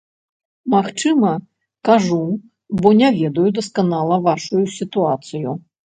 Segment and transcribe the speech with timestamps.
[0.73, 1.33] Магчыма,
[1.89, 2.19] кажу,
[2.81, 5.49] бо не ведаю дасканала вашую сітуацыю.